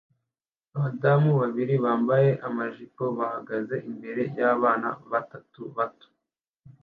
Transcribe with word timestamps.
Abadamu 0.75 1.31
babiri 1.41 1.75
bambaye 1.85 2.29
amajipo 2.47 3.03
bahagaze 3.17 3.75
imbere 3.89 4.21
yabana 4.39 4.89
batatu 5.11 5.61
bato 5.77 6.07